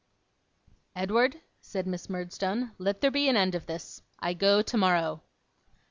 [0.95, 4.01] 'Edward,' said Miss Murdstone, 'let there be an end of this.
[4.17, 5.21] I go tomorrow.